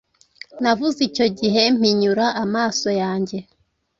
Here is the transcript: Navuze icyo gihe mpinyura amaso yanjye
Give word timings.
Navuze 0.63 0.99
icyo 1.09 1.25
gihe 1.39 1.61
mpinyura 1.77 2.25
amaso 2.43 2.89
yanjye 3.01 3.37